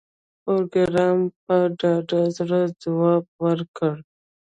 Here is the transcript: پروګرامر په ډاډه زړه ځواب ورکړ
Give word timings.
پروګرامر 0.43 1.31
په 1.45 1.55
ډاډه 1.79 2.21
زړه 2.37 2.61
ځواب 2.81 3.23
ورکړ 3.45 3.95